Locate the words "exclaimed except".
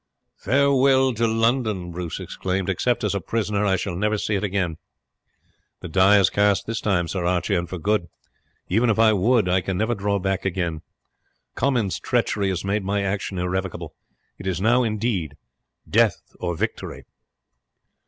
2.19-3.03